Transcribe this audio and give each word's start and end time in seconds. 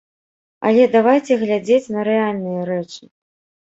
Але 0.69 0.87
давайце 0.95 1.39
глядзець 1.43 1.91
на 1.99 2.09
рэальныя 2.11 2.69
рэчы. 2.75 3.03